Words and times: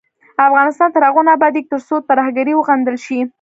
افغانستان 0.49 0.89
تر 0.93 1.01
هغو 1.07 1.21
نه 1.27 1.31
ابادیږي، 1.37 1.69
ترڅو 1.71 1.95
ترهګري 2.09 2.53
وغندل 2.55 2.97
شي. 3.05 3.19